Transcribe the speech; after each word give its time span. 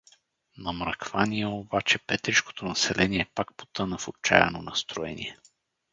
На 0.57 0.71
мръквание 0.73 1.47
обаче 1.47 1.99
петришкото 1.99 2.65
население 2.65 3.31
пак 3.35 3.55
потъна 3.57 3.97
в 3.97 4.07
отчаяно 4.07 4.61
настроение. 4.61 5.37